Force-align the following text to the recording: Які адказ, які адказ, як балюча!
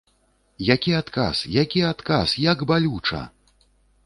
Які 0.69 0.91
адказ, 1.01 1.41
які 1.57 1.83
адказ, 1.91 2.35
як 2.49 2.65
балюча! 2.73 3.21